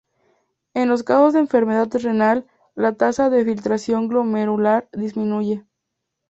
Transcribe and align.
En 0.73 0.89
los 0.89 1.03
casos 1.03 1.33
de 1.33 1.39
enfermedad 1.41 1.87
renal, 1.93 2.47
la 2.73 2.93
tasa 2.97 3.29
de 3.29 3.45
filtración 3.45 4.07
glomerular 4.07 4.89
disminuye. 4.93 5.63